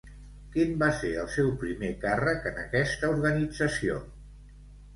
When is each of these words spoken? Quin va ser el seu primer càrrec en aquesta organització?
Quin 0.53 0.71
va 0.83 0.87
ser 1.01 1.11
el 1.23 1.29
seu 1.33 1.51
primer 1.65 1.91
càrrec 2.07 2.49
en 2.53 2.59
aquesta 2.65 3.13
organització? 3.19 4.03